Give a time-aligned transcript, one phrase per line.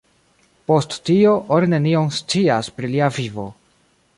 [0.69, 3.47] Post tio, oni nenion scias pri lia vivo.